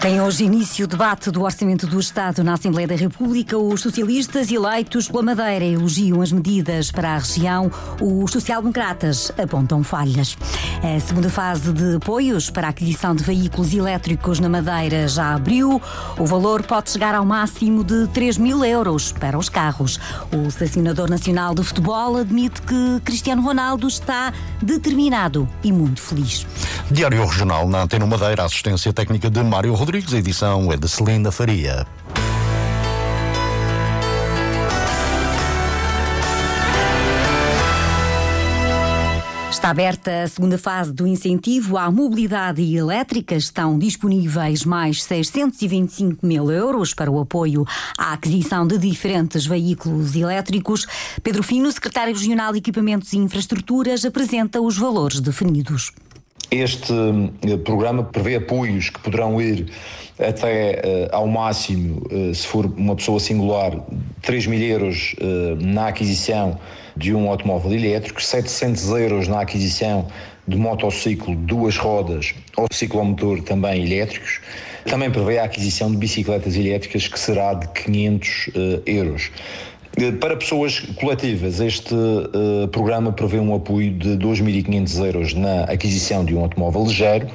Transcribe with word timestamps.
Tem 0.00 0.20
hoje 0.20 0.44
início 0.44 0.84
o 0.84 0.88
debate 0.88 1.30
do 1.30 1.42
Orçamento 1.42 1.86
do 1.86 1.98
Estado 1.98 2.44
na 2.44 2.52
Assembleia 2.52 2.86
da 2.86 2.94
República. 2.94 3.58
Os 3.58 3.80
socialistas 3.80 4.52
eleitos 4.52 5.08
pela 5.08 5.22
Madeira 5.22 5.64
elogiam 5.64 6.20
as 6.20 6.30
medidas 6.30 6.92
para 6.92 7.14
a 7.14 7.18
região. 7.18 7.70
Os 8.00 8.30
social-democratas 8.30 9.32
apontam 9.36 9.82
falhas. 9.82 10.36
A 10.82 11.00
segunda 11.00 11.28
fase 11.28 11.72
de 11.72 11.96
apoios 11.96 12.50
para 12.50 12.68
a 12.68 12.70
aquisição 12.70 13.16
de 13.16 13.24
veículos 13.24 13.74
elétricos 13.74 14.38
na 14.38 14.48
Madeira 14.48 15.08
já 15.08 15.34
abriu. 15.34 15.82
O 16.16 16.26
valor 16.26 16.62
pode 16.62 16.90
chegar 16.90 17.14
ao 17.14 17.24
máximo 17.24 17.82
de 17.82 18.06
3 18.08 18.38
mil 18.38 18.64
euros 18.64 19.10
para 19.10 19.36
os 19.36 19.48
carros. 19.48 19.98
O 20.30 20.48
selecionador 20.50 21.10
nacional 21.10 21.52
de 21.52 21.64
futebol 21.64 22.16
admite 22.16 22.62
que 22.62 23.00
Cristiano 23.04 23.42
Ronaldo 23.42 23.88
está 23.88 24.32
determinado 24.62 25.48
e 25.64 25.72
muito 25.72 26.00
feliz. 26.00 26.46
Diário 26.90 27.26
Regional 27.26 27.68
na 27.68 27.82
Antena 27.82 28.06
Madeira, 28.06 28.44
assistência 28.44 28.92
técnica 28.92 29.28
de 29.28 29.42
Mário 29.42 29.74
Rodrigues. 29.74 29.95
Rodrigues, 29.96 30.12
a 30.12 30.18
edição 30.18 30.72
é 30.72 30.76
de 30.76 30.88
Celina 30.88 31.32
Faria. 31.32 31.86
Está 39.50 39.70
aberta 39.70 40.24
a 40.24 40.28
segunda 40.28 40.58
fase 40.58 40.92
do 40.92 41.06
incentivo 41.06 41.78
à 41.78 41.90
mobilidade 41.90 42.62
elétrica. 42.76 43.34
Estão 43.34 43.78
disponíveis 43.78 44.66
mais 44.66 45.02
625 45.02 46.26
mil 46.26 46.50
euros 46.50 46.92
para 46.92 47.10
o 47.10 47.18
apoio 47.18 47.64
à 47.96 48.12
aquisição 48.12 48.66
de 48.66 48.76
diferentes 48.76 49.46
veículos 49.46 50.14
elétricos. 50.14 50.86
Pedro 51.22 51.42
Fino, 51.42 51.72
secretário 51.72 52.12
regional 52.12 52.52
de 52.52 52.58
Equipamentos 52.58 53.14
e 53.14 53.16
Infraestruturas, 53.16 54.04
apresenta 54.04 54.60
os 54.60 54.76
valores 54.76 55.20
definidos. 55.20 55.90
Este 56.50 56.92
eh, 56.92 57.56
programa 57.56 58.04
prevê 58.04 58.36
apoios 58.36 58.88
que 58.88 59.00
poderão 59.00 59.40
ir 59.40 59.66
até 60.18 60.80
uh, 61.12 61.16
ao 61.16 61.26
máximo, 61.26 62.02
uh, 62.10 62.34
se 62.34 62.46
for 62.46 62.66
uma 62.66 62.96
pessoa 62.96 63.20
singular, 63.20 63.72
3 64.22 64.46
mil 64.46 64.60
euros 64.60 65.14
uh, 65.20 65.56
na 65.60 65.88
aquisição 65.88 66.58
de 66.96 67.14
um 67.14 67.28
automóvel 67.28 67.72
elétrico, 67.72 68.22
700 68.22 68.88
euros 68.90 69.28
na 69.28 69.42
aquisição 69.42 70.06
de 70.48 70.56
motociclo, 70.56 71.34
duas 71.36 71.76
rodas 71.76 72.34
ou 72.56 72.66
ciclomotor 72.72 73.42
também 73.42 73.84
elétricos. 73.84 74.40
Também 74.86 75.10
prevê 75.10 75.38
a 75.38 75.44
aquisição 75.44 75.90
de 75.90 75.96
bicicletas 75.96 76.56
elétricas 76.56 77.08
que 77.08 77.18
será 77.18 77.52
de 77.54 77.66
500 77.68 78.50
euros. 78.86 79.32
Eh, 79.98 80.12
para 80.12 80.36
pessoas 80.36 80.80
coletivas, 81.00 81.58
este 81.58 81.94
uh, 81.94 82.68
programa 82.68 83.12
prevê 83.12 83.38
um 83.38 83.54
apoio 83.54 83.92
de 83.92 84.10
2.500 84.18 85.06
euros 85.06 85.34
na 85.34 85.64
aquisição 85.64 86.22
de 86.22 86.34
um 86.34 86.40
automóvel 86.40 86.84
ligeiro 86.84 87.28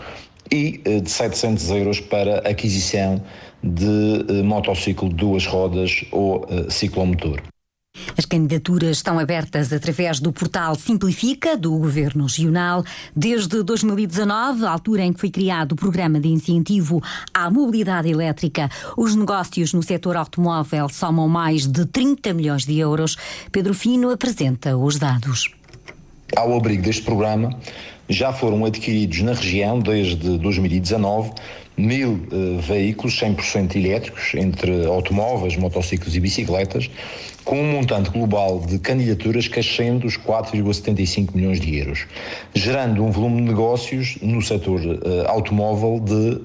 e 0.52 0.80
uh, 0.88 1.02
de 1.02 1.10
700 1.10 1.72
euros 1.72 2.00
para 2.00 2.38
aquisição 2.48 3.20
de 3.64 3.86
uh, 4.30 4.44
motociclo 4.44 5.10
de 5.10 5.16
duas 5.16 5.48
rodas 5.48 6.06
ou 6.12 6.46
ciclomotor. 6.70 7.42
As 8.18 8.26
candidaturas 8.26 8.98
estão 8.98 9.20
abertas 9.20 9.72
através 9.72 10.20
do 10.20 10.32
portal 10.32 10.76
Simplifica 10.76 11.58
do 11.58 11.72
Governo 11.78 12.26
Regional. 12.26 12.84
Desde 13.16 13.64
2019, 13.64 14.66
a 14.66 14.72
altura 14.72 15.04
em 15.04 15.14
que 15.14 15.20
foi 15.20 15.30
criado 15.30 15.74
o 15.74 15.76
programa 15.76 16.20
de 16.20 16.28
incentivo 16.28 17.02
à 17.34 17.50
mobilidade 17.50 18.10
elétrica, 18.10 18.70
os 18.98 19.16
negócios 19.16 19.74
no 19.74 19.84
setor 19.84 20.16
automóvel 20.16 20.90
somam 20.90 21.28
mais 21.28 21.68
de 21.68 21.86
30 21.86 22.34
milhões 22.34 22.66
de 22.66 22.78
euros. 22.78 23.16
Pedro 23.52 23.74
Fino 23.74 24.10
apresenta 24.10 24.78
os 24.78 24.98
dados. 24.98 25.50
Ao 26.36 26.56
abrigo 26.56 26.84
deste 26.84 27.02
programa, 27.02 27.50
já 28.08 28.32
foram 28.32 28.66
adquiridos 28.66 29.22
na 29.22 29.34
região 29.34 29.80
desde 29.80 30.38
2019 30.38 31.32
mil 31.82 32.14
uh, 32.32 32.60
veículos 32.62 33.20
100% 33.20 33.76
elétricos, 33.76 34.34
entre 34.36 34.86
automóveis, 34.86 35.58
motociclos 35.58 36.16
e 36.16 36.20
bicicletas, 36.20 36.90
com 37.44 37.60
um 37.60 37.72
montante 37.72 38.10
global 38.10 38.60
de 38.60 38.78
candidaturas 38.80 39.48
que 39.48 39.60
os 40.06 40.18
4,75 40.18 41.34
milhões 41.34 41.60
de 41.60 41.78
euros, 41.78 42.06
gerando 42.54 43.04
um 43.04 43.12
volume 43.12 43.38
de 43.38 43.48
negócios 43.48 44.18
no 44.22 44.42
setor 44.42 44.80
uh, 44.80 45.28
automóvel 45.28 46.00
de 46.00 46.40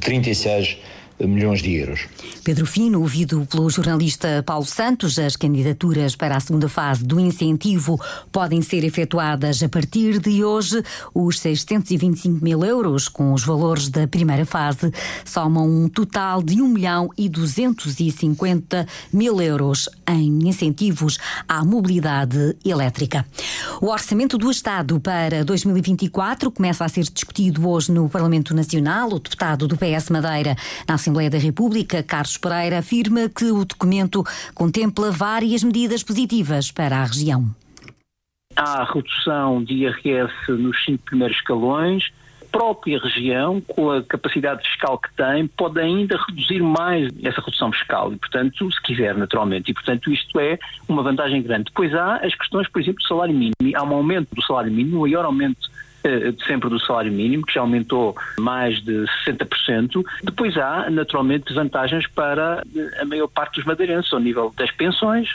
36 0.00 0.66
milhões 0.66 0.99
de 1.20 1.74
euros. 1.74 2.08
Pedro 2.42 2.64
Fino, 2.64 3.00
ouvido 3.00 3.46
pelo 3.50 3.68
jornalista 3.68 4.42
Paulo 4.44 4.64
Santos, 4.64 5.18
as 5.18 5.36
candidaturas 5.36 6.16
para 6.16 6.36
a 6.36 6.40
segunda 6.40 6.68
fase 6.68 7.04
do 7.04 7.20
incentivo 7.20 8.00
podem 8.32 8.62
ser 8.62 8.82
efetuadas 8.84 9.62
a 9.62 9.68
partir 9.68 10.18
de 10.18 10.42
hoje. 10.42 10.82
Os 11.14 11.38
625 11.38 12.42
mil 12.42 12.64
euros, 12.64 13.08
com 13.08 13.34
os 13.34 13.44
valores 13.44 13.90
da 13.90 14.08
primeira 14.08 14.46
fase, 14.46 14.90
somam 15.24 15.68
um 15.68 15.88
total 15.88 16.42
de 16.42 16.62
1 16.62 16.68
milhão 16.68 17.10
e 17.16 17.28
250 17.28 18.86
mil 19.12 19.40
euros 19.40 19.88
em 20.08 20.48
incentivos 20.48 21.18
à 21.46 21.64
mobilidade 21.64 22.56
elétrica. 22.64 23.26
O 23.80 23.86
orçamento 23.86 24.38
do 24.38 24.50
Estado 24.50 24.98
para 24.98 25.44
2024 25.44 26.50
começa 26.50 26.84
a 26.84 26.88
ser 26.88 27.04
discutido 27.04 27.68
hoje 27.68 27.92
no 27.92 28.08
Parlamento 28.08 28.54
Nacional. 28.54 29.08
O 29.10 29.20
deputado 29.20 29.68
do 29.68 29.76
PS 29.76 30.08
Madeira, 30.10 30.56
na 30.88 30.94
Assembleia 30.94 31.09
da 31.12 31.38
República, 31.38 32.02
Carlos 32.02 32.36
Pereira, 32.36 32.78
afirma 32.78 33.28
que 33.28 33.46
o 33.46 33.64
documento 33.64 34.24
contempla 34.54 35.10
várias 35.10 35.62
medidas 35.62 36.02
positivas 36.02 36.70
para 36.70 36.98
a 36.98 37.04
região. 37.04 37.54
Há 38.56 38.82
a 38.82 38.92
redução 38.92 39.62
de 39.62 39.74
IRS 39.74 40.32
nos 40.48 40.84
cinco 40.84 41.04
primeiros 41.04 41.36
escalões, 41.36 42.10
própria 42.50 42.98
região, 42.98 43.60
com 43.60 43.90
a 43.90 44.02
capacidade 44.02 44.66
fiscal 44.68 44.98
que 44.98 45.12
tem, 45.14 45.46
pode 45.46 45.80
ainda 45.80 46.18
reduzir 46.28 46.60
mais 46.60 47.08
essa 47.22 47.40
redução 47.40 47.72
fiscal 47.72 48.12
e, 48.12 48.16
portanto, 48.16 48.70
se 48.70 48.82
quiser, 48.82 49.16
naturalmente. 49.16 49.70
E, 49.70 49.74
portanto, 49.74 50.12
isto 50.12 50.38
é 50.38 50.58
uma 50.88 51.02
vantagem 51.02 51.42
grande. 51.42 51.64
Depois 51.64 51.94
há 51.94 52.16
as 52.16 52.34
questões, 52.34 52.68
por 52.68 52.80
exemplo, 52.80 53.00
do 53.02 53.06
salário 53.06 53.34
mínimo. 53.34 53.54
Há 53.74 53.82
um 53.82 53.94
aumento 53.94 54.34
do 54.34 54.42
salário 54.42 54.72
mínimo, 54.72 54.98
um 54.98 55.00
maior 55.02 55.24
aumento 55.24 55.70
sempre 56.46 56.68
do 56.68 56.78
salário 56.80 57.12
mínimo, 57.12 57.44
que 57.44 57.54
já 57.54 57.60
aumentou 57.60 58.16
mais 58.38 58.82
de 58.82 59.04
60%. 59.26 60.04
Depois 60.22 60.56
há, 60.56 60.88
naturalmente, 60.90 61.52
vantagens 61.52 62.06
para 62.08 62.62
a 63.00 63.04
maior 63.04 63.28
parte 63.28 63.56
dos 63.56 63.64
madeirenses, 63.64 64.12
ao 64.12 64.20
nível 64.20 64.52
das 64.56 64.70
pensões. 64.70 65.28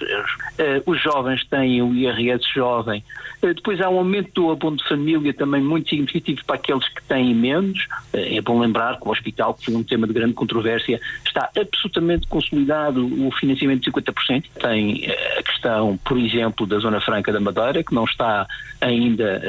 Eh, 0.58 0.81
os 0.86 1.02
jovens 1.02 1.46
têm 1.46 1.81
o 1.81 1.94
IRS 1.94 2.44
jovem. 2.53 3.03
Eh, 3.42 3.53
depois 3.53 3.80
há 3.81 3.90
um 3.90 4.00
aumento 4.00 4.31
do 4.34 4.52
abono 4.52 4.78
de 4.78 4.88
família 4.88 5.34
também 5.34 5.62
muito 5.62 5.90
significativo 5.90 6.44
para 6.46 6.56
aqueles 6.56 6.88
que 6.90 7.03
têm 7.03 7.34
menos. 7.34 7.88
É 8.14 8.42
bom 8.42 8.59
lembrar 8.59 9.00
que 9.00 9.08
o 9.08 9.12
hospital, 9.12 9.53
que 9.53 9.66
foi 9.66 9.76
um 9.76 9.84
tema 9.84 10.08
de 10.08 10.14
grande 10.14 10.34
controvérsia, 10.34 11.00
está 11.26 11.50
absolutamente 11.58 12.28
consolidado 12.28 13.06
o 13.06 13.32
financiamento 13.32 13.84
de 13.84 13.92
50%. 13.92 14.46
Tem 14.59 15.06
a 15.38 15.44
questão, 15.44 15.97
por 16.03 16.18
exemplo, 16.18 16.66
da 16.66 16.80
Zona 16.80 17.00
Franca 17.02 17.32
da 17.32 17.40
Madeira, 17.40 17.84
que 17.84 17.94
não 17.94 18.06
está 18.06 18.47
ainda 18.82 19.42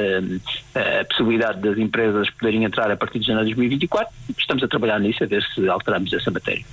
possibilidade 1.07 1.61
das 1.61 1.77
empresas 1.77 2.29
poderem 2.31 2.63
entrar 2.63 2.91
a 2.91 2.97
partir 2.97 3.19
de 3.19 3.27
janeiro 3.27 3.49
de 3.49 3.55
2024. 3.55 4.13
Estamos 4.37 4.63
a 4.63 4.67
trabalhar 4.67 4.99
nisso, 4.99 5.23
a 5.23 5.27
ver 5.27 5.43
se 5.53 5.67
alteramos 5.67 6.11
essa 6.13 6.29
matéria. 6.29 6.65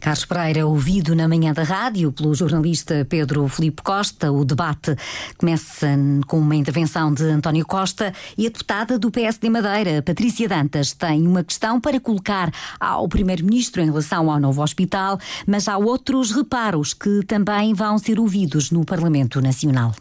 Carlos 0.00 0.24
Pereira, 0.24 0.66
ouvido 0.66 1.14
na 1.14 1.28
manhã 1.28 1.52
da 1.52 1.62
rádio 1.62 2.10
pelo 2.10 2.34
jornalista 2.34 3.06
Pedro 3.08 3.46
Felipe 3.48 3.82
Costa, 3.82 4.32
o 4.32 4.44
debate 4.44 4.96
começa 5.36 5.88
com 6.26 6.38
uma 6.38 6.56
intervenção 6.56 7.12
de 7.12 7.24
António 7.24 7.66
Costa 7.66 8.12
e 8.36 8.46
a 8.46 8.50
deputada 8.50 8.98
do 8.98 9.10
PSD 9.10 9.50
Madeira, 9.50 10.02
Patrícia 10.02 10.48
Dantas, 10.48 10.94
tem 10.94 11.26
uma 11.26 11.44
questão 11.44 11.80
para 11.80 12.00
colocar 12.00 12.50
ao 12.80 13.08
Primeiro-Ministro 13.08 13.82
em 13.82 13.86
relação 13.86 14.30
ao 14.30 14.40
novo 14.40 14.62
hospital, 14.62 15.18
mas 15.46 15.68
há 15.68 15.76
outros 15.76 16.32
reparos 16.32 16.94
que 16.94 17.22
também 17.26 17.74
vão 17.74 17.98
ser 17.98 18.18
ouvidos 18.18 18.70
no 18.70 18.84
Parlamento 18.84 19.40
Nacional 19.40 19.94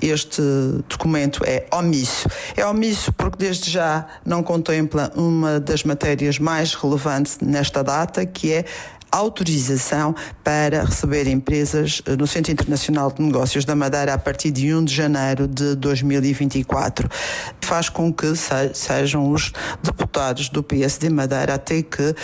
este 0.00 0.42
documento 0.88 1.42
é 1.44 1.66
omisso. 1.72 2.28
É 2.56 2.66
omisso 2.66 3.12
porque, 3.12 3.36
desde 3.38 3.70
já, 3.70 4.06
não 4.24 4.42
contempla 4.42 5.12
uma 5.14 5.60
das 5.60 5.84
matérias 5.84 6.38
mais 6.38 6.74
relevantes 6.74 7.38
nesta 7.40 7.82
data, 7.82 8.24
que 8.24 8.52
é 8.52 8.64
autorização 9.12 10.14
para 10.42 10.84
receber 10.84 11.28
empresas 11.28 12.00
no 12.18 12.26
Centro 12.26 12.50
Internacional 12.50 13.12
de 13.12 13.20
Negócios 13.22 13.66
da 13.66 13.76
Madeira 13.76 14.14
a 14.14 14.18
partir 14.18 14.50
de 14.50 14.74
1 14.74 14.86
de 14.86 14.94
janeiro 14.94 15.46
de 15.46 15.74
2024. 15.76 17.08
Faz 17.60 17.90
com 17.90 18.10
que 18.10 18.32
sejam 18.72 19.30
os 19.30 19.52
deputados 19.82 20.48
do 20.48 20.62
PSD 20.62 21.10
Madeira 21.10 21.54
a 21.54 21.58
ter 21.58 21.82
que 21.82 22.14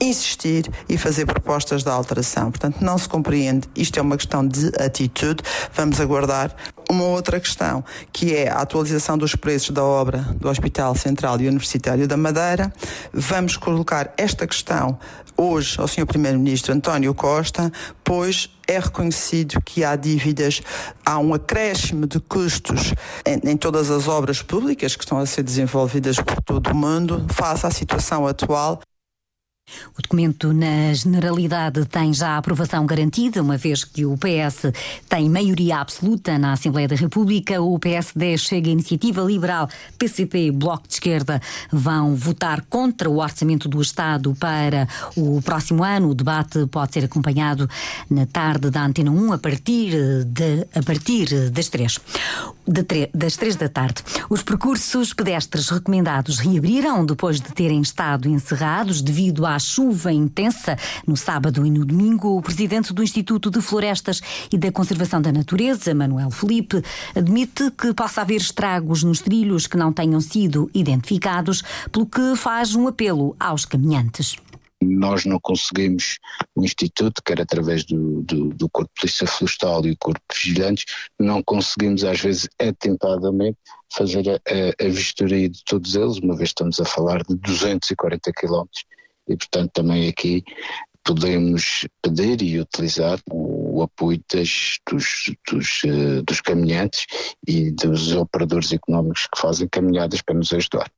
insistir 0.00 0.70
e 0.88 0.96
fazer 0.98 1.26
propostas 1.26 1.82
de 1.82 1.90
alteração. 1.90 2.50
Portanto, 2.50 2.80
não 2.80 2.98
se 2.98 3.08
compreende. 3.08 3.68
Isto 3.74 3.98
é 3.98 4.02
uma 4.02 4.16
questão 4.16 4.46
de 4.46 4.68
atitude. 4.78 5.42
Vamos 5.72 6.00
aguardar. 6.00 6.54
Uma 6.88 7.04
outra 7.04 7.40
questão, 7.40 7.84
que 8.12 8.32
é 8.32 8.48
a 8.48 8.60
atualização 8.60 9.18
dos 9.18 9.34
preços 9.34 9.70
da 9.70 9.82
obra 9.82 10.18
do 10.36 10.48
Hospital 10.48 10.94
Central 10.94 11.40
e 11.40 11.48
Universitário 11.48 12.06
da 12.06 12.16
Madeira. 12.16 12.72
Vamos 13.12 13.56
colocar 13.56 14.14
esta 14.16 14.46
questão 14.46 14.96
hoje 15.36 15.78
ao 15.78 15.86
Sr. 15.86 16.06
Primeiro-Ministro 16.06 16.72
António 16.72 17.14
Costa, 17.14 17.70
pois 18.02 18.48
é 18.66 18.78
reconhecido 18.78 19.60
que 19.62 19.84
há 19.84 19.94
dívidas, 19.94 20.62
há 21.04 21.18
um 21.18 21.34
acréscimo 21.34 22.06
de 22.06 22.18
custos 22.20 22.94
em, 23.24 23.50
em, 23.50 23.56
todas 23.56 23.90
as 23.90 24.08
obras 24.08 24.42
públicas 24.42 24.96
que 24.96 25.04
estão 25.04 25.18
a 25.18 25.26
ser 25.26 25.42
desenvolvidas 25.42 26.16
por 26.16 26.40
todo 26.42 26.70
o 26.70 26.74
mundo, 26.74 27.26
face 27.30 27.66
à 27.66 27.70
situação 27.70 28.26
atual. 28.26 28.80
O 29.98 30.02
documento, 30.02 30.52
na 30.52 30.94
generalidade, 30.94 31.84
tem 31.86 32.14
já 32.14 32.30
a 32.30 32.38
aprovação 32.38 32.86
garantida, 32.86 33.42
uma 33.42 33.56
vez 33.56 33.82
que 33.82 34.06
o 34.06 34.16
PS 34.16 34.72
tem 35.08 35.28
maioria 35.28 35.78
absoluta 35.78 36.38
na 36.38 36.52
Assembleia 36.52 36.86
da 36.86 36.94
República. 36.94 37.60
O 37.60 37.76
PSD 37.76 38.38
chega 38.38 38.68
a 38.68 38.72
Iniciativa 38.72 39.22
Liberal, 39.22 39.68
PCP 39.98 40.46
e 40.46 40.50
Bloco 40.52 40.86
de 40.86 40.94
Esquerda 40.94 41.40
vão 41.72 42.14
votar 42.14 42.64
contra 42.70 43.10
o 43.10 43.18
orçamento 43.18 43.68
do 43.68 43.82
Estado 43.82 44.36
para 44.36 44.86
o 45.16 45.42
próximo 45.42 45.82
ano. 45.82 46.10
O 46.10 46.14
debate 46.14 46.64
pode 46.66 46.92
ser 46.92 47.04
acompanhado 47.04 47.68
na 48.08 48.24
tarde 48.24 48.70
da 48.70 48.84
Antena 48.84 49.10
1 49.10 49.32
a 49.32 49.38
partir, 49.38 50.24
de, 50.26 50.64
a 50.74 50.82
partir 50.84 51.50
das 51.50 51.68
três, 51.68 51.98
de, 52.64 53.10
das 53.12 53.36
três 53.36 53.56
da 53.56 53.68
tarde. 53.68 54.04
Os 54.30 54.44
percursos 54.44 55.12
pedestres 55.12 55.70
recomendados 55.70 56.38
reabriram 56.38 57.04
depois 57.04 57.40
de 57.40 57.52
terem 57.52 57.80
estado 57.80 58.28
encerrados 58.28 59.02
devido 59.02 59.44
à 59.44 59.55
chuva 59.58 60.12
intensa 60.12 60.76
no 61.06 61.16
sábado 61.16 61.66
e 61.66 61.70
no 61.70 61.84
domingo, 61.84 62.36
o 62.36 62.42
presidente 62.42 62.92
do 62.92 63.02
Instituto 63.02 63.50
de 63.50 63.60
Florestas 63.60 64.20
e 64.52 64.58
da 64.58 64.72
Conservação 64.72 65.20
da 65.20 65.32
Natureza, 65.32 65.94
Manuel 65.94 66.30
Felipe, 66.30 66.82
admite 67.14 67.70
que 67.70 67.92
possa 67.94 68.22
haver 68.22 68.40
estragos 68.40 69.02
nos 69.02 69.20
trilhos 69.20 69.66
que 69.66 69.76
não 69.76 69.92
tenham 69.92 70.20
sido 70.20 70.70
identificados, 70.74 71.62
pelo 71.90 72.06
que 72.06 72.36
faz 72.36 72.74
um 72.74 72.88
apelo 72.88 73.36
aos 73.38 73.64
caminhantes. 73.64 74.36
Nós 74.82 75.24
não 75.24 75.40
conseguimos, 75.40 76.18
o 76.54 76.62
Instituto, 76.62 77.22
quer 77.24 77.40
através 77.40 77.84
do, 77.84 78.22
do, 78.22 78.48
do 78.50 78.68
Corpo 78.68 78.90
de 78.94 79.00
Polícia 79.00 79.26
Florestal 79.26 79.86
e 79.86 79.92
o 79.92 79.96
Corpo 79.96 80.20
de 80.30 80.38
Vigilantes, 80.38 80.84
não 81.18 81.42
conseguimos 81.42 82.04
às 82.04 82.20
vezes 82.20 82.48
atentadamente 82.60 83.56
fazer 83.90 84.28
a, 84.28 84.34
a, 84.34 84.86
a 84.86 84.88
vistoria 84.88 85.48
de 85.48 85.64
todos 85.64 85.94
eles, 85.94 86.18
uma 86.18 86.36
vez 86.36 86.50
estamos 86.50 86.78
a 86.78 86.84
falar 86.84 87.22
de 87.22 87.34
240 87.36 88.32
quilómetros 88.32 88.84
e, 89.28 89.36
portanto, 89.36 89.70
também 89.72 90.08
aqui 90.08 90.44
podemos 91.04 91.86
pedir 92.02 92.42
e 92.42 92.60
utilizar 92.60 93.20
o 93.30 93.80
apoio 93.82 94.20
das, 94.32 94.78
dos, 94.90 95.32
dos, 95.48 95.82
uh, 95.84 96.22
dos 96.24 96.40
caminhantes 96.40 97.06
e 97.46 97.70
dos 97.70 98.12
operadores 98.12 98.72
económicos 98.72 99.28
que 99.32 99.40
fazem 99.40 99.68
caminhadas 99.68 100.20
para 100.20 100.34
nos 100.34 100.52
ajudar. 100.52 100.90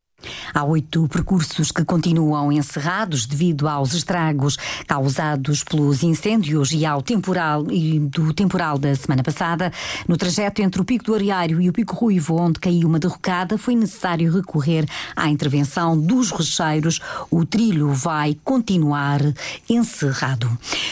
Há 0.53 0.65
oito 0.65 1.07
percursos 1.07 1.71
que 1.71 1.85
continuam 1.85 2.51
encerrados 2.51 3.25
devido 3.25 3.69
aos 3.69 3.95
estragos 3.95 4.57
causados 4.87 5.63
pelos 5.63 6.03
incêndios 6.03 6.73
e 6.73 6.85
ao 6.85 7.01
temporal 7.03 7.71
e 7.71 8.01
do 8.01 8.35
temporal 8.35 8.79
da 8.79 8.95
semana 8.97 9.23
passada. 9.23 9.73
No 10.09 10.17
trajeto 10.17 10.61
entre 10.61 10.81
o 10.81 10.85
Pico 10.85 11.05
do 11.05 11.15
Areário 11.15 11.61
e 11.61 11.69
o 11.69 11.73
Pico 11.73 11.95
Ruivo, 11.95 12.37
onde 12.37 12.59
caiu 12.59 12.89
uma 12.89 12.99
derrocada, 12.99 13.57
foi 13.57 13.77
necessário 13.77 14.33
recorrer 14.33 14.87
à 15.15 15.29
intervenção 15.29 15.97
dos 15.97 16.33
recheiros. 16.33 17.01
O 17.31 17.45
trilho 17.45 17.93
vai 17.93 18.37
continuar 18.43 19.21
encerrado. 19.69 20.51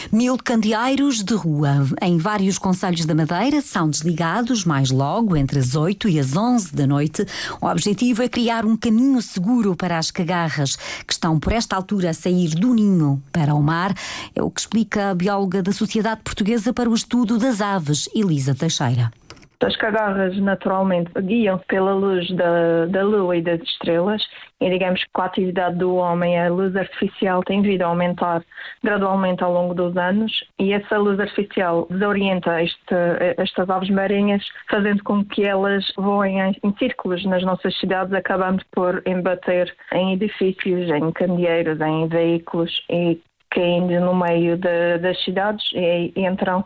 Mil 0.09 0.37
candeeiros 0.37 1.21
de 1.21 1.33
rua 1.33 1.85
em 2.01 2.17
vários 2.17 2.57
conselhos 2.57 3.05
da 3.05 3.13
Madeira 3.13 3.61
são 3.61 3.89
desligados 3.89 4.63
mais 4.63 4.89
logo 4.89 5.35
entre 5.35 5.59
as 5.59 5.75
8 5.75 6.07
e 6.07 6.17
as 6.17 6.35
11 6.35 6.73
da 6.73 6.87
noite. 6.87 7.25
O 7.59 7.67
objetivo 7.67 8.23
é 8.23 8.29
criar 8.29 8.65
um 8.65 8.77
caminho 8.77 9.16
caminho 9.17 9.21
seguro 9.21 9.75
para 9.75 9.97
as 9.97 10.11
cagarras 10.11 10.75
que 11.05 11.13
estão 11.13 11.39
por 11.39 11.51
esta 11.53 11.75
altura 11.75 12.11
a 12.11 12.13
sair 12.13 12.49
do 12.49 12.73
ninho 12.73 13.21
para 13.31 13.53
o 13.53 13.61
mar. 13.61 13.93
É 14.35 14.41
o 14.41 14.49
que 14.49 14.59
explica 14.59 15.09
a 15.11 15.15
bióloga 15.15 15.61
da 15.61 15.71
Sociedade 15.71 16.21
Portuguesa 16.23 16.73
para 16.73 16.89
o 16.89 16.93
Estudo 16.93 17.37
das 17.37 17.61
Aves, 17.61 18.09
Elisa 18.13 18.53
Teixeira. 18.53 19.11
As 19.59 19.75
cagarras 19.75 20.37
naturalmente 20.37 21.11
guiam-se 21.19 21.65
pela 21.65 21.93
luz 21.93 22.29
da, 22.31 22.85
da 22.85 23.03
lua 23.03 23.37
e 23.37 23.41
das 23.41 23.59
estrelas 23.61 24.23
e 24.61 24.69
digamos 24.69 25.03
que 25.03 25.09
com 25.11 25.21
a 25.21 25.25
atividade 25.25 25.77
do 25.77 25.95
homem 25.95 26.39
a 26.39 26.49
luz 26.49 26.75
artificial 26.75 27.43
tem 27.43 27.63
vindo 27.63 27.81
a 27.81 27.87
aumentar 27.87 28.43
gradualmente 28.83 29.43
ao 29.43 29.51
longo 29.51 29.73
dos 29.73 29.97
anos 29.97 30.43
e 30.59 30.73
essa 30.73 30.97
luz 30.97 31.19
artificial 31.19 31.87
desorienta 31.89 32.61
este, 32.61 32.95
estas 33.37 33.67
aves 33.69 33.89
marinhas 33.89 34.47
fazendo 34.69 35.03
com 35.03 35.25
que 35.25 35.43
elas 35.43 35.91
voem 35.97 36.39
em, 36.39 36.55
em 36.63 36.75
círculos 36.77 37.25
nas 37.25 37.43
nossas 37.43 37.75
cidades 37.79 38.13
acabando 38.13 38.63
por 38.71 39.01
embater 39.07 39.75
em 39.91 40.13
edifícios, 40.13 40.87
em 40.89 41.11
candeeiros, 41.11 41.81
em 41.81 42.07
veículos 42.07 42.85
e 42.91 43.19
caindo 43.49 43.99
no 44.01 44.13
meio 44.13 44.57
de, 44.57 44.99
das 44.99 45.23
cidades 45.23 45.65
e, 45.73 46.13
e 46.15 46.25
entram 46.25 46.63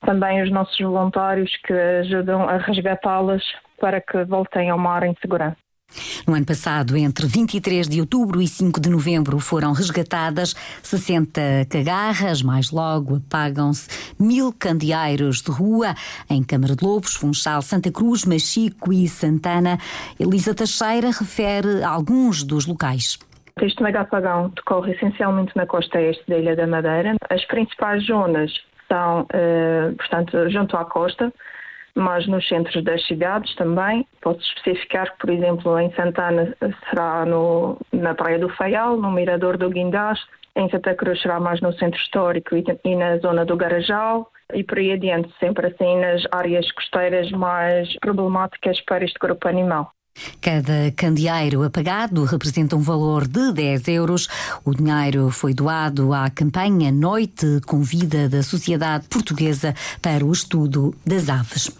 também 0.00 0.42
os 0.42 0.50
nossos 0.50 0.78
voluntários 0.78 1.50
que 1.64 1.72
ajudam 1.72 2.48
a 2.48 2.58
resgatá-las 2.58 3.42
para 3.80 4.00
que 4.00 4.24
voltem 4.24 4.70
ao 4.70 4.78
mar 4.78 5.02
em 5.02 5.14
segurança. 5.20 5.56
No 6.26 6.34
ano 6.34 6.44
passado, 6.44 6.96
entre 6.96 7.26
23 7.26 7.88
de 7.88 8.00
outubro 8.00 8.42
e 8.42 8.48
5 8.48 8.80
de 8.80 8.90
novembro, 8.90 9.38
foram 9.38 9.72
resgatadas 9.72 10.54
60 10.82 11.40
cagarras, 11.70 12.42
mais 12.42 12.72
logo 12.72 13.16
apagam-se 13.16 13.88
mil 14.18 14.52
candeeiros 14.52 15.40
de 15.40 15.50
rua 15.50 15.94
em 16.28 16.42
Câmara 16.42 16.74
de 16.74 16.84
Lobos, 16.84 17.14
Funchal, 17.14 17.62
Santa 17.62 17.92
Cruz, 17.92 18.24
Machico 18.24 18.92
e 18.92 19.06
Santana. 19.06 19.78
Elisa 20.18 20.54
Teixeira 20.54 21.08
refere 21.08 21.84
alguns 21.84 22.42
dos 22.42 22.66
locais. 22.66 23.18
Este 23.62 23.82
mega 23.82 24.00
apagão 24.00 24.50
decorre 24.50 24.92
essencialmente 24.92 25.56
na 25.56 25.66
costa 25.66 26.00
este 26.00 26.22
da 26.28 26.36
Ilha 26.36 26.56
da 26.56 26.66
Madeira. 26.66 27.14
As 27.30 27.44
principais 27.46 28.04
zonas 28.04 28.52
estão, 28.86 29.26
eh, 29.32 29.92
portanto, 29.96 30.48
junto 30.48 30.76
à 30.76 30.84
costa, 30.84 31.32
mas 31.94 32.26
nos 32.26 32.46
centros 32.46 32.82
das 32.84 33.04
cidades 33.06 33.54
também. 33.56 34.06
Posso 34.20 34.40
especificar 34.40 35.12
que, 35.12 35.18
por 35.18 35.30
exemplo, 35.30 35.78
em 35.78 35.90
Santana 35.92 36.54
será 36.88 37.24
no, 37.24 37.78
na 37.92 38.14
Praia 38.14 38.38
do 38.38 38.48
Faial, 38.50 38.96
no 38.96 39.10
Mirador 39.10 39.56
do 39.56 39.70
Guindás, 39.70 40.20
em 40.54 40.70
Santa 40.70 40.94
Cruz 40.94 41.20
será 41.20 41.40
mais 41.40 41.60
no 41.60 41.72
centro 41.74 42.00
histórico 42.00 42.56
e, 42.56 42.64
e 42.84 42.96
na 42.96 43.18
zona 43.18 43.44
do 43.44 43.56
Garajal, 43.56 44.30
e 44.54 44.62
por 44.62 44.78
aí 44.78 44.92
adiante, 44.92 45.32
sempre 45.38 45.66
assim 45.66 45.98
nas 45.98 46.22
áreas 46.30 46.70
costeiras 46.72 47.30
mais 47.32 47.94
problemáticas 48.00 48.80
para 48.82 49.04
este 49.04 49.18
grupo 49.18 49.48
animal. 49.48 49.90
Cada 50.40 50.92
candeeiro 50.96 51.62
apagado 51.62 52.24
representa 52.24 52.76
um 52.76 52.80
valor 52.80 53.26
de 53.26 53.52
10 53.52 53.88
euros. 53.88 54.28
O 54.64 54.74
dinheiro 54.74 55.30
foi 55.30 55.52
doado 55.52 56.12
à 56.12 56.30
campanha 56.30 56.90
Noite 56.92 57.60
com 57.66 57.82
Vida 57.82 58.28
da 58.28 58.42
Sociedade 58.42 59.06
Portuguesa 59.08 59.74
para 60.00 60.24
o 60.24 60.32
Estudo 60.32 60.94
das 61.04 61.28
Aves. 61.28 61.70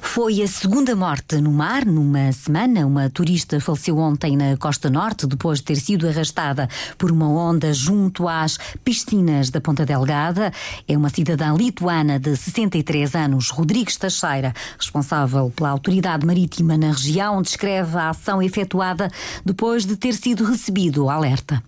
Foi 0.00 0.42
a 0.42 0.48
segunda 0.48 0.96
morte 0.96 1.36
no 1.36 1.52
mar 1.52 1.84
numa 1.84 2.32
semana. 2.32 2.86
Uma 2.86 3.10
turista 3.10 3.60
faleceu 3.60 3.98
ontem 3.98 4.36
na 4.36 4.56
costa 4.56 4.88
norte 4.88 5.26
depois 5.26 5.58
de 5.58 5.64
ter 5.64 5.76
sido 5.76 6.08
arrastada 6.08 6.68
por 6.96 7.10
uma 7.10 7.28
onda 7.28 7.72
junto 7.72 8.28
às 8.28 8.58
piscinas 8.84 9.50
da 9.50 9.60
Ponta 9.60 9.84
Delgada. 9.84 10.52
É 10.88 10.96
uma 10.96 11.10
cidadã 11.10 11.54
lituana 11.54 12.18
de 12.18 12.36
63 12.36 13.14
anos, 13.14 13.50
Rodrigues 13.50 13.96
Teixeira, 13.96 14.54
responsável 14.78 15.52
pela 15.54 15.70
autoridade 15.70 16.26
marítima 16.26 16.76
na 16.76 16.88
região, 16.88 17.42
descreve 17.42 17.83
a 17.84 18.10
ação 18.10 18.42
efetuada 18.42 19.10
depois 19.44 19.84
de 19.84 19.96
ter 19.96 20.14
sido 20.14 20.44
recebido 20.44 21.04
o 21.04 21.10
alerta. 21.10 21.62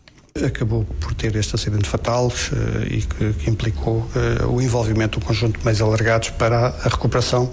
Acabou 0.45 0.85
por 1.01 1.15
ter 1.15 1.35
este 1.35 1.55
acidente 1.55 1.89
fatal 1.89 2.27
uh, 2.27 2.83
e 2.91 3.01
que, 3.01 3.33
que 3.33 3.51
implicou 3.51 4.07
uh, 4.43 4.47
o 4.51 4.61
envolvimento 4.61 5.19
de 5.19 5.25
um 5.25 5.27
conjunto 5.27 5.59
de 5.59 5.65
meios 5.65 5.81
alargados 5.81 6.31
para 6.31 6.69
a 6.69 6.89
recuperação 6.89 7.51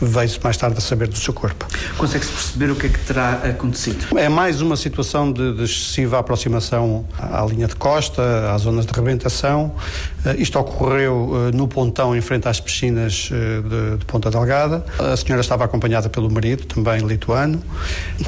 veio-se 0.00 0.38
mais 0.42 0.56
tarde 0.56 0.78
a 0.78 0.80
saber 0.80 1.08
do 1.08 1.16
seu 1.16 1.32
corpo. 1.32 1.66
Consegue-se 1.96 2.32
perceber 2.32 2.70
o 2.70 2.76
que 2.76 2.86
é 2.86 2.88
que 2.88 2.98
terá 3.00 3.32
acontecido? 3.44 4.18
É 4.18 4.28
mais 4.28 4.60
uma 4.60 4.76
situação 4.76 5.32
de, 5.32 5.54
de 5.54 5.64
excessiva 5.64 6.18
aproximação 6.18 7.06
à 7.18 7.44
linha 7.44 7.66
de 7.66 7.76
costa, 7.76 8.52
às 8.52 8.62
zonas 8.62 8.86
de 8.86 8.92
rebentação. 8.92 9.74
Uh, 10.24 10.40
isto 10.40 10.58
ocorreu 10.58 11.14
uh, 11.14 11.56
no 11.56 11.68
pontão 11.68 12.16
em 12.16 12.20
frente 12.20 12.48
às 12.48 12.60
piscinas 12.60 13.30
uh, 13.30 13.62
de, 13.62 13.98
de, 13.98 14.04
Ponta 14.04 14.30
Delgada. 14.30 14.84
A 14.98 15.16
senhora 15.16 15.40
estava 15.40 15.64
acompanhada 15.64 16.08
pelo 16.08 16.30
marido, 16.30 16.64
também 16.64 17.00
lituano. 17.00 17.62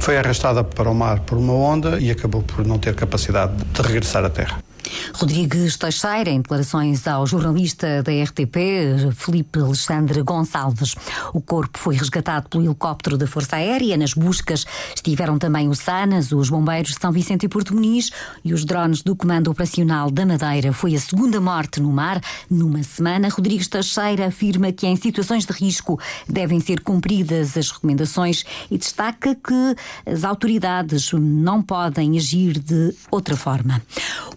Foi 0.01 0.17
arrastada 0.17 0.63
para 0.63 0.91
o 0.91 0.95
mar 0.95 1.21
por 1.21 1.39
uma 1.39 1.53
onda 1.53 1.99
e 2.01 2.11
acabou 2.11 2.43
por 2.43 2.67
não 2.67 2.79
ter 2.79 2.95
capacidade 2.95 3.53
de 3.57 3.83
regressar 3.83 4.25
à 4.25 4.31
terra. 4.31 4.66
Rodrigues 5.15 5.77
Teixeira, 5.77 6.31
em 6.31 6.41
declarações 6.41 7.07
ao 7.07 7.27
jornalista 7.27 8.03
da 8.03 8.13
RTP, 8.13 9.13
Felipe 9.15 9.61
Alexandre 9.61 10.23
Gonçalves. 10.23 10.95
O 11.33 11.41
corpo 11.41 11.79
foi 11.79 11.95
resgatado 11.95 12.49
pelo 12.49 12.65
helicóptero 12.65 13.17
da 13.17 13.27
Força 13.27 13.57
Aérea. 13.57 13.97
Nas 13.97 14.13
buscas 14.13 14.65
estiveram 14.95 15.39
também 15.39 15.69
os 15.69 15.79
SANAS, 15.79 16.33
os 16.33 16.51
bombeiros 16.51 16.93
de 16.93 17.01
São 17.01 17.13
Vicente 17.13 17.47
e 17.47 17.49
Porto 17.49 17.75
Muniz 17.75 18.11
e 18.45 18.53
os 18.53 18.65
drones 18.65 19.03
do 19.03 19.15
Comando 19.15 19.51
Operacional 19.51 20.11
da 20.11 20.27
Madeira. 20.27 20.73
Foi 20.73 20.95
a 20.95 21.01
segunda 21.01 21.41
morte 21.41 21.81
no 21.81 21.93
mar 21.93 22.21
numa 22.51 22.83
semana. 22.83 23.29
Rodrigues 23.29 23.69
Teixeira 23.69 24.27
afirma 24.27 24.73
que 24.73 24.87
em 24.87 24.97
situações 24.97 25.47
de 25.47 25.53
risco 25.53 25.99
devem 26.29 26.61
ser 26.61 26.81
cumpridas 26.81 27.57
as 27.57 27.71
recomendações 27.71 28.45
e 28.71 28.79
destaca 28.79 29.35
que 29.35 29.77
as 30.11 30.25
autoridades 30.25 31.13
não 31.13 31.63
podem 31.63 32.17
agir 32.17 32.59
de 32.59 32.95
outra 33.11 33.37
forma. 33.37 33.83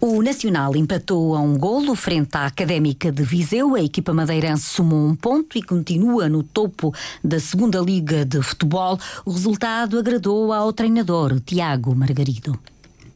O 0.00 0.22
Nacional 0.22 0.59
Nacional 0.60 0.76
empatou 0.76 1.34
a 1.34 1.40
um 1.40 1.56
golo 1.56 1.94
frente 1.94 2.36
à 2.36 2.44
Académica 2.44 3.10
de 3.10 3.22
Viseu. 3.22 3.74
A 3.74 3.80
equipa 3.80 4.12
madeirense 4.12 4.64
somou 4.64 5.06
um 5.06 5.14
ponto 5.14 5.56
e 5.56 5.62
continua 5.62 6.28
no 6.28 6.42
topo 6.42 6.92
da 7.24 7.40
segunda 7.40 7.78
Liga 7.80 8.26
de 8.26 8.42
Futebol. 8.42 8.98
O 9.24 9.32
resultado 9.32 9.98
agradou 9.98 10.52
ao 10.52 10.72
treinador 10.72 11.40
Tiago 11.40 11.94
Margarido 11.94 12.58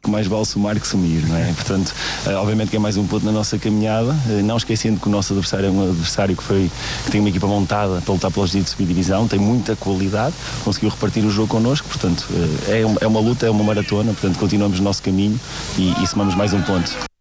mais 0.07 0.27
vale 0.27 0.45
somar 0.45 0.79
que 0.79 0.87
sumir, 0.87 1.27
não 1.27 1.35
é? 1.35 1.51
Portanto, 1.55 1.95
eh, 2.27 2.35
obviamente 2.35 2.69
que 2.69 2.77
é 2.77 2.79
mais 2.79 2.99
um 2.99 3.07
ponto 3.07 3.25
na 3.25 3.33
nossa 3.33 3.59
caminhada, 3.59 4.15
eh, 4.29 4.43
não 4.43 4.59
esquecendo 4.59 5.01
que 5.01 5.09
o 5.09 5.11
nosso 5.11 5.33
adversário 5.33 5.67
é 5.67 5.71
um 5.71 5.83
adversário 5.83 6.37
que, 6.37 6.43
foi, 6.43 6.71
que 7.07 7.11
tem 7.11 7.21
uma 7.23 7.31
equipa 7.31 7.47
montada 7.47 8.03
para 8.03 8.13
lutar 8.13 8.31
pelos 8.31 8.51
direitos 8.51 8.75
de 8.75 8.77
subdivisão, 8.77 9.27
tem 9.27 9.39
muita 9.39 9.75
qualidade, 9.75 10.35
conseguiu 10.63 10.91
repartir 10.91 11.25
o 11.25 11.31
jogo 11.31 11.49
connosco, 11.49 11.89
portanto, 11.89 12.27
eh, 12.69 12.85
é 13.01 13.07
uma 13.07 13.21
luta, 13.21 13.47
é 13.47 13.51
uma 13.51 13.65
maratona, 13.65 14.13
portanto, 14.13 14.39
continuamos 14.39 14.79
no 14.79 14.85
nosso 14.85 15.03
caminho 15.03 15.41
e, 15.79 15.95
e 16.03 16.07
somamos 16.07 16.35
mais 16.35 16.53
um 16.53 16.61
ponto. 16.61 17.14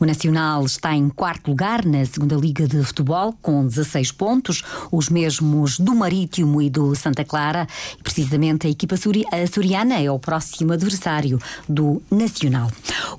O 0.00 0.04
Nacional 0.04 0.64
está 0.64 0.94
em 0.94 1.08
quarto 1.08 1.48
lugar 1.48 1.84
na 1.84 2.04
segunda 2.04 2.34
Liga 2.34 2.66
de 2.66 2.82
Futebol, 2.82 3.34
com 3.40 3.66
16 3.66 4.12
pontos, 4.12 4.62
os 4.90 5.08
mesmos 5.08 5.78
do 5.78 5.94
Marítimo 5.94 6.60
e 6.60 6.68
do 6.68 6.94
Santa 6.94 7.24
Clara. 7.24 7.66
E 7.98 8.02
precisamente 8.02 8.66
a 8.66 8.70
equipa 8.70 8.96
açoriana 9.32 10.00
é 10.00 10.10
o 10.10 10.18
próximo 10.18 10.72
adversário 10.72 11.38
do 11.68 12.02
Nacional. 12.10 12.70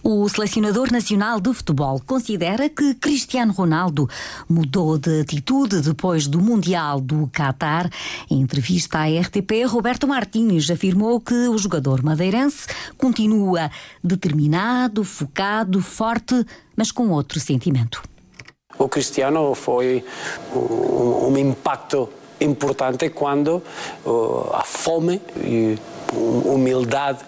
O 0.03 0.27
selecionador 0.27 0.91
nacional 0.91 1.39
de 1.39 1.53
futebol 1.53 2.01
considera 2.05 2.69
que 2.69 2.93
Cristiano 2.95 3.53
Ronaldo 3.53 4.09
mudou 4.49 4.97
de 4.97 5.21
atitude 5.21 5.81
depois 5.81 6.27
do 6.27 6.41
Mundial 6.41 6.99
do 6.99 7.27
Qatar. 7.27 7.89
Em 8.29 8.41
entrevista 8.41 8.99
à 8.99 9.05
RTP, 9.07 9.65
Roberto 9.67 10.07
Martins 10.07 10.69
afirmou 10.69 11.19
que 11.19 11.47
o 11.47 11.57
jogador 11.57 12.03
madeirense 12.03 12.67
continua 12.97 13.71
determinado, 14.03 15.03
focado, 15.03 15.81
forte 15.81 16.45
mas 16.75 16.91
com 16.91 17.09
outro 17.09 17.39
sentimento. 17.39 18.01
O 18.77 18.89
Cristiano 18.89 19.55
foi 19.55 20.03
um, 20.53 21.29
um 21.29 21.37
impacto 21.37 22.09
importante 22.39 23.09
quando 23.09 23.63
uh, 24.05 24.49
a 24.53 24.63
fome 24.63 25.21
e 25.37 25.77
humildade 26.13 27.19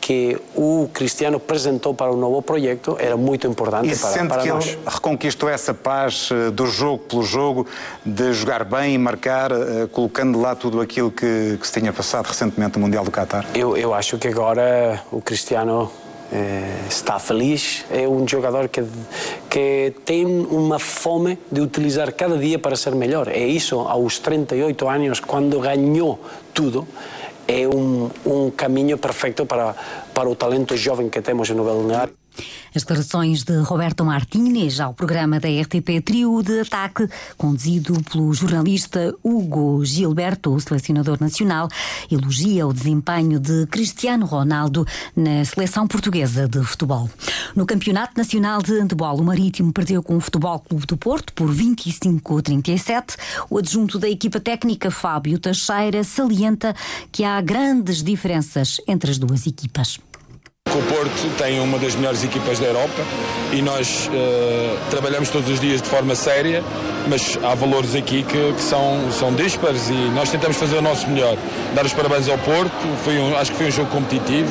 que 0.00 0.36
o 0.56 0.88
Cristiano 0.92 1.36
apresentou 1.36 1.94
para 1.94 2.10
o 2.10 2.16
novo 2.16 2.40
projeto 2.40 2.96
era 2.98 3.16
muito 3.16 3.46
importante 3.46 3.92
e 3.92 3.96
para, 3.96 4.10
sente 4.10 4.28
para 4.28 4.42
que 4.42 4.48
nós. 4.48 4.66
ele 4.66 4.78
reconquistou 4.86 5.48
essa 5.48 5.74
paz 5.74 6.30
uh, 6.30 6.50
do 6.50 6.66
jogo 6.66 7.04
pelo 7.04 7.22
jogo, 7.22 7.66
de 8.04 8.32
jogar 8.32 8.64
bem 8.64 8.94
e 8.94 8.98
marcar, 8.98 9.52
uh, 9.52 9.86
colocando 9.92 10.40
lá 10.40 10.54
tudo 10.56 10.80
aquilo 10.80 11.10
que, 11.10 11.58
que 11.60 11.66
se 11.66 11.78
tinha 11.78 11.92
passado 11.92 12.26
recentemente 12.26 12.78
no 12.78 12.86
Mundial 12.86 13.04
do 13.04 13.10
Qatar? 13.10 13.46
Eu, 13.54 13.76
eu 13.76 13.92
acho 13.92 14.18
que 14.18 14.26
agora 14.26 15.02
o 15.12 15.20
Cristiano 15.20 15.90
eh, 15.92 15.99
está 16.88 17.18
feliz, 17.18 17.84
é 17.90 18.06
um 18.06 18.26
jogador 18.26 18.68
que, 18.68 18.84
que 19.48 19.94
tem 20.04 20.24
uma 20.26 20.78
fome 20.78 21.38
de 21.50 21.60
utilizar 21.60 22.12
cada 22.12 22.36
dia 22.36 22.58
para 22.58 22.76
ser 22.76 22.94
melhor. 22.94 23.28
É 23.28 23.44
isso, 23.44 23.80
aos 23.80 24.18
38 24.18 24.88
anos, 24.88 25.20
quando 25.20 25.58
ganhou 25.58 26.20
tudo, 26.54 26.86
é 27.48 27.66
um, 27.66 28.10
um 28.24 28.50
caminho 28.50 28.96
perfeito 28.96 29.44
para, 29.44 29.74
para 30.14 30.28
o 30.28 30.36
talento 30.36 30.76
jovem 30.76 31.08
que 31.08 31.20
temos 31.20 31.50
no 31.50 31.64
balneário. 31.64 32.19
As 32.74 32.82
declarações 32.82 33.42
de 33.42 33.56
Roberto 33.62 34.04
Martínez 34.04 34.80
ao 34.80 34.94
programa 34.94 35.40
da 35.40 35.48
RTP 35.48 36.00
Trio 36.04 36.42
de 36.42 36.60
Ataque, 36.60 37.08
conduzido 37.36 38.00
pelo 38.04 38.32
jornalista 38.32 39.14
Hugo 39.22 39.84
Gilberto, 39.84 40.58
selecionador 40.60 41.18
nacional, 41.20 41.68
elogia 42.10 42.66
o 42.66 42.72
desempenho 42.72 43.40
de 43.40 43.66
Cristiano 43.66 44.26
Ronaldo 44.26 44.86
na 45.16 45.44
seleção 45.44 45.86
portuguesa 45.86 46.48
de 46.48 46.62
futebol. 46.62 47.10
No 47.54 47.66
Campeonato 47.66 48.16
Nacional 48.16 48.62
de 48.62 48.78
Handebol, 48.78 49.18
o 49.18 49.24
Marítimo 49.24 49.72
perdeu 49.72 50.02
com 50.02 50.16
o 50.16 50.20
Futebol 50.20 50.58
Clube 50.60 50.86
do 50.86 50.96
Porto 50.96 51.32
por 51.32 51.52
25-37. 51.52 53.16
O 53.48 53.58
adjunto 53.58 53.98
da 53.98 54.08
equipa 54.08 54.38
técnica, 54.38 54.90
Fábio 54.90 55.38
Teixeira, 55.38 56.04
salienta 56.04 56.74
que 57.10 57.24
há 57.24 57.40
grandes 57.40 58.02
diferenças 58.02 58.80
entre 58.86 59.10
as 59.10 59.18
duas 59.18 59.46
equipas. 59.46 59.98
O 60.72 60.82
Porto 60.82 61.28
tem 61.36 61.58
uma 61.58 61.78
das 61.78 61.96
melhores 61.96 62.22
equipas 62.22 62.60
da 62.60 62.66
Europa 62.66 63.02
e 63.52 63.60
nós 63.60 64.08
uh, 64.08 64.78
trabalhamos 64.88 65.28
todos 65.28 65.50
os 65.50 65.60
dias 65.60 65.82
de 65.82 65.88
forma 65.88 66.14
séria, 66.14 66.62
mas 67.08 67.36
há 67.42 67.54
valores 67.56 67.96
aqui 67.96 68.22
que, 68.22 68.52
que, 68.52 68.62
são, 68.62 69.10
são 69.10 69.34
díspares 69.34 69.88
e 69.88 69.94
nós 70.14 70.30
tentamos 70.30 70.56
fazer 70.56 70.76
o 70.76 70.82
nosso 70.82 71.08
melhor. 71.08 71.36
Dar 71.74 71.84
os 71.84 71.92
parabéns 71.92 72.28
ao 72.28 72.38
Porto, 72.38 72.70
foi 73.04 73.18
um, 73.18 73.36
acho 73.36 73.50
que 73.50 73.58
foi 73.58 73.66
um 73.66 73.70
jogo 73.70 73.90
competitivo. 73.90 74.48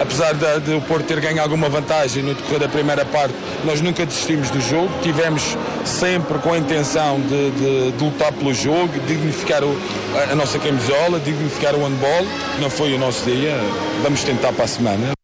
Apesar 0.00 0.34
de, 0.34 0.60
de, 0.60 0.74
o 0.74 0.80
Porto 0.82 1.04
ter 1.04 1.18
ganho 1.20 1.42
alguma 1.42 1.68
vantagem 1.68 2.22
no 2.22 2.34
decorrer 2.34 2.60
da 2.60 2.68
primeira 2.68 3.04
parte, 3.04 3.34
nós 3.64 3.80
nunca 3.80 4.06
desistimos 4.06 4.50
do 4.50 4.60
jogo, 4.60 4.88
tivemos 5.02 5.56
sempre 5.84 6.38
com 6.38 6.52
a 6.52 6.58
intenção 6.58 7.20
de, 7.20 7.50
de, 7.50 7.92
de 7.92 8.04
lutar 8.04 8.32
pelo 8.32 8.54
jogo, 8.54 8.92
dignificar 9.06 9.64
o, 9.64 9.76
a, 10.14 10.32
a 10.32 10.34
nossa 10.36 10.60
camisola, 10.60 11.18
dignificar 11.18 11.74
o 11.74 11.84
handball. 11.84 12.24
Não 12.60 12.70
foi 12.70 12.94
o 12.94 12.98
nosso 12.98 13.24
dia, 13.24 13.58
vamos 14.02 14.22
tentar 14.22 14.52
para 14.52 14.64
a 14.64 14.68
semana. 14.68 15.16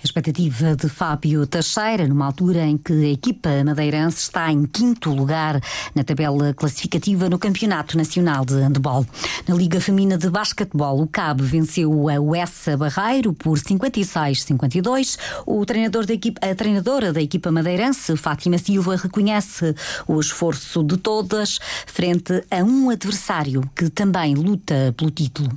A 0.00 0.02
expectativa 0.02 0.74
de 0.74 0.88
Fábio 0.88 1.46
Teixeira, 1.46 2.08
numa 2.08 2.24
altura 2.24 2.64
em 2.64 2.78
que 2.78 2.92
a 2.92 3.10
equipa 3.10 3.50
madeirense 3.62 4.22
está 4.22 4.50
em 4.50 4.64
quinto 4.64 5.10
lugar 5.10 5.60
na 5.94 6.02
tabela 6.02 6.54
classificativa 6.54 7.28
no 7.28 7.38
Campeonato 7.38 7.98
Nacional 7.98 8.46
de 8.46 8.54
Handebol. 8.54 9.06
Na 9.46 9.54
Liga 9.54 9.78
Feminina 9.78 10.16
de 10.16 10.30
Basquetebol, 10.30 11.02
o 11.02 11.06
CAB 11.06 11.42
venceu 11.42 12.08
a 12.08 12.18
Uessa 12.18 12.78
Barreiro 12.78 13.34
por 13.34 13.58
56-52. 13.58 15.18
O 15.44 15.66
treinador 15.66 16.06
da 16.06 16.14
equipa, 16.14 16.40
a 16.46 16.54
treinadora 16.54 17.12
da 17.12 17.20
equipa 17.20 17.52
madeirense, 17.52 18.16
Fátima 18.16 18.56
Silva, 18.56 18.96
reconhece 18.96 19.74
o 20.08 20.18
esforço 20.18 20.82
de 20.82 20.96
todas 20.96 21.58
frente 21.86 22.42
a 22.50 22.64
um 22.64 22.88
adversário 22.88 23.70
que 23.76 23.90
também 23.90 24.34
luta 24.34 24.94
pelo 24.96 25.10
título. 25.10 25.50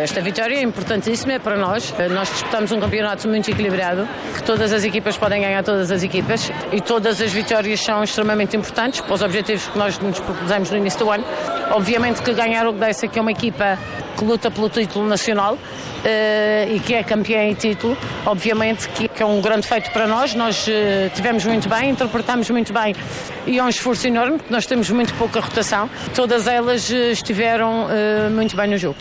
Esta 0.00 0.22
vitória 0.22 0.54
é 0.56 0.62
importantíssima 0.62 1.38
para 1.38 1.56
nós. 1.58 1.92
Nós 2.10 2.30
disputamos 2.30 2.72
um 2.72 2.80
campeonato 2.80 3.28
muito 3.28 3.50
equilibrado, 3.50 4.08
que 4.34 4.42
todas 4.42 4.72
as 4.72 4.82
equipas 4.82 5.18
podem 5.18 5.42
ganhar 5.42 5.62
todas 5.62 5.90
as 5.90 6.02
equipas 6.02 6.50
e 6.72 6.80
todas 6.80 7.20
as 7.20 7.30
vitórias 7.30 7.80
são 7.80 8.02
extremamente 8.02 8.56
importantes 8.56 9.02
para 9.02 9.12
os 9.12 9.20
objetivos 9.20 9.68
que 9.68 9.78
nós 9.78 9.98
nos 9.98 10.18
propusemos 10.18 10.70
no 10.70 10.78
início 10.78 11.00
do 11.00 11.10
ano. 11.10 11.24
Obviamente 11.70 12.22
que 12.22 12.32
ganhar 12.34 12.66
o 12.66 12.72
Gdessa, 12.72 13.06
que 13.06 13.18
é 13.18 13.22
uma 13.22 13.30
equipa 13.30 13.78
que 14.16 14.24
luta 14.24 14.50
pelo 14.50 14.68
título 14.68 15.06
nacional, 15.06 15.56
Uh, 16.00 16.76
e 16.76 16.80
que 16.80 16.94
é 16.94 17.02
campeã 17.02 17.42
em 17.42 17.52
título, 17.52 17.94
obviamente 18.24 18.88
que, 18.88 19.06
que, 19.06 19.22
é 19.22 19.26
um 19.26 19.38
grande 19.42 19.66
feito 19.66 19.90
para 19.90 20.06
nós. 20.06 20.34
Nós 20.34 20.66
uh, 20.66 20.70
tivemos 21.14 21.44
muito 21.44 21.68
bem, 21.68 21.90
interpretamos 21.90 22.48
muito 22.48 22.72
bem 22.72 22.96
e 23.46 23.58
é 23.58 23.62
um 23.62 23.68
esforço 23.68 24.06
enorme, 24.06 24.38
porque 24.38 24.50
nós 24.50 24.64
temos 24.64 24.88
muito 24.88 25.12
pouca 25.16 25.40
rotação. 25.40 25.90
Todas 26.14 26.46
elas 26.46 26.88
uh, 26.88 26.94
estiveram 27.12 27.88
muito 28.32 28.56
bem 28.56 28.70
no 28.70 28.78
jogo. 28.78 28.96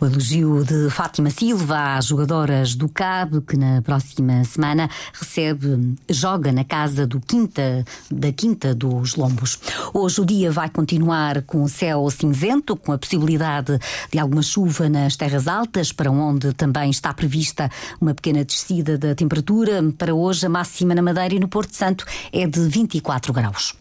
O 0.00 0.06
elogio 0.06 0.64
de 0.64 0.88
Fátima 0.88 1.30
Silva 1.30 1.96
às 1.96 2.06
jogadoras 2.06 2.76
do 2.76 2.88
CAB, 2.88 3.40
que 3.40 3.56
na 3.56 3.82
próxima 3.82 4.44
semana 4.44 4.88
recebe, 5.12 5.96
joga 6.08 6.52
na 6.52 6.64
casa 6.64 7.06
do 7.08 7.20
Quinta, 7.20 7.84
da 8.08 8.30
Quinta 8.30 8.72
dos 8.72 9.16
Lombos. 9.16 9.58
Hoje 9.92 10.20
o 10.20 10.24
dia 10.24 10.52
vai 10.52 10.68
continuar 10.68 11.42
com 11.42 11.64
o 11.64 11.68
céu 11.68 12.05
cinzento, 12.10 12.76
com 12.76 12.92
a 12.92 12.98
possibilidade 12.98 13.78
de 14.10 14.18
alguma 14.18 14.42
chuva 14.42 14.88
nas 14.88 15.16
terras 15.16 15.48
altas, 15.48 15.92
para 15.92 16.10
onde 16.10 16.52
também 16.52 16.90
está 16.90 17.12
prevista 17.12 17.70
uma 18.00 18.14
pequena 18.14 18.44
descida 18.44 18.98
da 18.98 19.14
temperatura. 19.14 19.82
Para 19.96 20.14
hoje, 20.14 20.46
a 20.46 20.48
máxima 20.48 20.94
na 20.94 21.02
Madeira 21.02 21.34
e 21.34 21.40
no 21.40 21.48
Porto 21.48 21.74
Santo 21.74 22.04
é 22.32 22.46
de 22.46 22.60
24 22.60 23.32
graus. 23.32 23.74